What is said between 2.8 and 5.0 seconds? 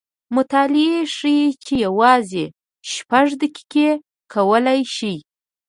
شپږ دقیقې کولی